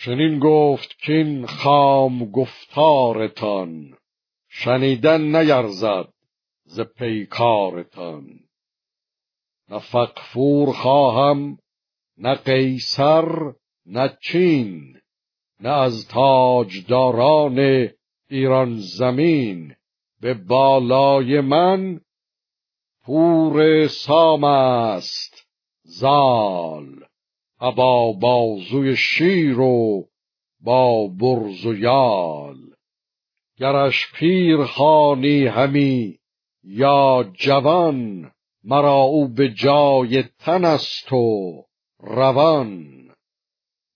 [0.00, 3.96] چنین گفت کین خام گفتارتان
[4.48, 6.08] شنیدن نیرزد
[6.64, 8.40] ز پیکارتان.
[9.68, 11.58] نه فقفور خواهم
[12.18, 13.52] نه قیصر
[13.86, 15.00] نه چین
[15.60, 17.88] نه از تاجداران
[18.30, 19.74] ایران زمین.
[20.20, 22.00] به بالای من
[23.04, 25.46] پور سام است
[25.82, 27.07] زال.
[27.60, 30.08] ابا بازوی شیر و
[30.60, 32.56] با برز و یال.
[33.56, 36.18] گرش پیر خانی همی
[36.64, 38.30] یا جوان
[38.64, 41.64] مرا او به جای تن است و
[42.00, 42.88] روان.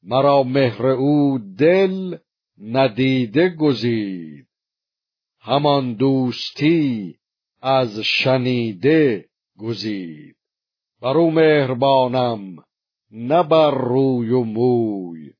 [0.03, 2.17] مرا مهر او دل
[2.59, 4.47] ندیده گزید.
[5.41, 7.19] همان دوستی
[7.61, 10.37] از شنیده گزید.
[11.01, 12.65] بر او مهربانم
[13.13, 15.33] نه بر روی و موی.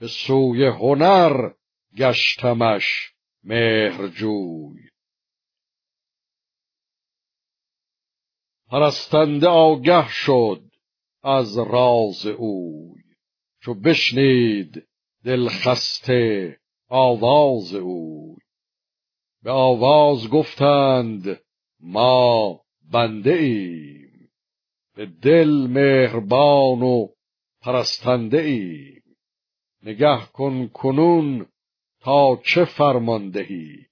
[0.00, 1.52] به سوی هنر
[1.96, 3.12] گشتمش
[3.44, 4.88] مهرجوی.
[8.70, 10.62] پرستنده آگه شد
[11.22, 13.02] از راز اوی.
[13.62, 14.88] چو بشنید
[15.24, 18.36] دلخسته آواز اوی.
[19.42, 21.40] به آواز گفتند
[21.80, 22.60] ما
[22.92, 24.30] بنده ایم.
[24.94, 27.08] به دل مهربان و
[27.60, 29.02] پرستنده ایم
[29.82, 31.46] نگه کن کنون
[32.00, 33.88] تا چه فرمان دهی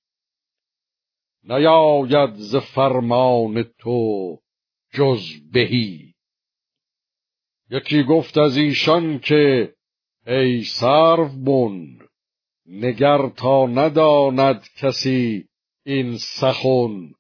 [1.48, 4.38] نیاید ز فرمان تو
[4.92, 5.22] جز
[5.52, 6.14] بهی.
[7.70, 9.74] یکی گفت از ایشان که
[10.26, 11.98] ای سرو بن
[12.66, 15.48] نگر تا نداند کسی
[15.84, 17.12] این سخن.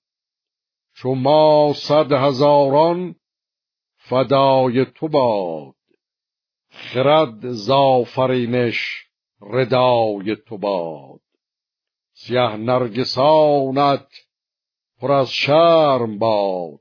[0.94, 3.14] چو ما صد هزاران
[3.96, 5.75] فدای تو باد.
[6.76, 9.06] خرد زافرینش
[9.40, 11.20] ردای تو باد.
[12.12, 14.06] سیه نرگسانت
[15.00, 16.80] پر از شرم باد.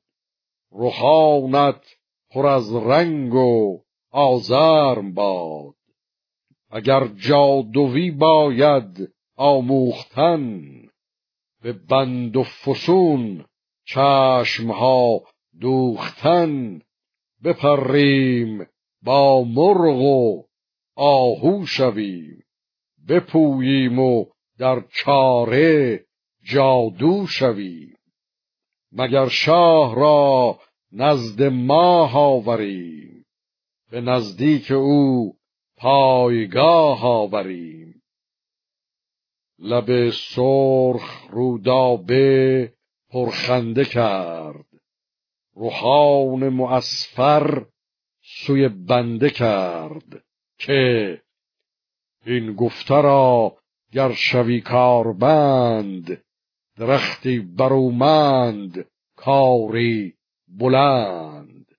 [0.71, 1.97] رخانت
[2.31, 3.81] پر از رنگ و
[4.11, 5.75] آزرم باد.
[6.69, 10.61] اگر جادوی باید آموختن
[11.61, 13.45] به بند و فسون
[13.85, 15.21] چشمها
[15.59, 16.81] دوختن
[17.43, 18.65] بپریم
[19.05, 20.43] با مرغ و
[20.95, 22.43] آهو شویم.
[23.07, 24.25] بپوییم و
[24.57, 26.05] در چاره
[26.43, 27.97] جادو شویم.
[28.91, 30.59] مگر شاه را
[30.91, 33.25] نزد ماه آوریم؟
[33.91, 35.35] به نزدیک او
[35.77, 38.01] پایگاه آوریم.
[39.59, 42.73] لب سرخ رودابه
[43.09, 44.65] پرخنده کرد.
[45.53, 47.65] روحان معصفر
[48.27, 50.23] سوی بنده کرد
[50.59, 51.21] که
[52.25, 53.57] این گفته را
[53.91, 56.23] گر شوی کاربند
[56.77, 58.85] درختی برومند
[59.15, 60.13] کاری
[60.47, 61.75] بلند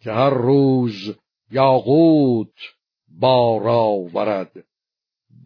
[0.00, 1.16] که هر روز
[1.50, 2.74] یاقوت
[3.08, 4.64] بار آورد.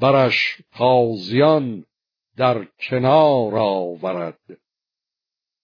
[0.01, 1.85] برش تازیان
[2.37, 4.59] در کنار آورد.